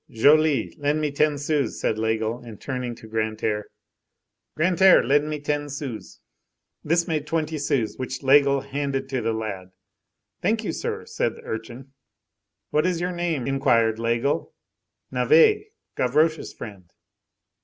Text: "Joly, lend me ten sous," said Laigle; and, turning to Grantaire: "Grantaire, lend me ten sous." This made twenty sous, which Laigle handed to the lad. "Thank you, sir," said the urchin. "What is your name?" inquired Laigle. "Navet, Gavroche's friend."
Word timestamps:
"Joly, 0.09 0.73
lend 0.79 0.99
me 0.99 1.11
ten 1.11 1.37
sous," 1.37 1.79
said 1.79 1.99
Laigle; 1.99 2.43
and, 2.43 2.59
turning 2.59 2.95
to 2.95 3.07
Grantaire: 3.07 3.65
"Grantaire, 4.57 5.03
lend 5.03 5.29
me 5.29 5.39
ten 5.39 5.69
sous." 5.69 6.19
This 6.83 7.07
made 7.07 7.27
twenty 7.27 7.59
sous, 7.59 7.95
which 7.97 8.23
Laigle 8.23 8.61
handed 8.65 9.07
to 9.09 9.21
the 9.21 9.31
lad. 9.31 9.69
"Thank 10.41 10.63
you, 10.63 10.71
sir," 10.71 11.05
said 11.05 11.35
the 11.35 11.43
urchin. 11.43 11.91
"What 12.71 12.87
is 12.87 12.99
your 12.99 13.11
name?" 13.11 13.45
inquired 13.45 13.99
Laigle. 13.99 14.55
"Navet, 15.11 15.65
Gavroche's 15.95 16.51
friend." 16.51 16.89